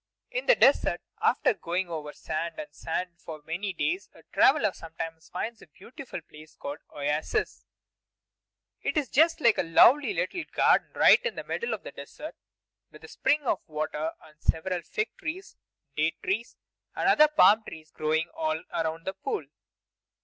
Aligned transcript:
In 0.31 0.47
the 0.47 0.55
desert, 0.55 0.99
after 1.21 1.53
going 1.53 1.87
over 1.87 2.11
sand 2.11 2.55
and 2.57 2.73
sand 2.73 3.09
for 3.21 3.43
many 3.45 3.71
days, 3.71 4.09
a 4.15 4.23
traveler 4.33 4.71
sometimes 4.73 5.29
finds 5.29 5.61
a 5.61 5.67
beautiful 5.67 6.21
place 6.23 6.55
called 6.55 6.79
an 6.89 6.97
oasis. 7.01 7.67
It 8.81 8.97
is 8.97 9.09
just 9.09 9.39
like 9.41 9.59
a 9.59 9.61
lovely 9.61 10.15
little 10.15 10.43
garden 10.55 10.91
right 10.95 11.21
in 11.23 11.35
the 11.35 11.43
middle 11.43 11.75
of 11.75 11.83
the 11.83 11.91
desert, 11.91 12.35
with 12.91 13.03
a 13.03 13.07
spring 13.07 13.43
of 13.43 13.59
water, 13.67 14.13
and 14.23 14.41
several 14.41 14.81
fig 14.81 15.15
trees, 15.19 15.55
date 15.95 16.15
trees, 16.23 16.55
and 16.95 17.07
other 17.07 17.27
palm 17.27 17.63
trees 17.63 17.91
growing 17.91 18.27
all 18.35 18.63
around 18.73 19.05
the 19.05 19.13
pool. 19.13 19.45